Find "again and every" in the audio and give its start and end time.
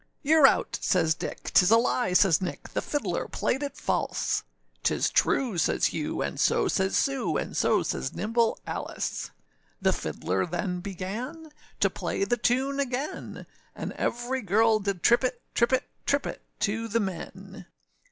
12.79-14.41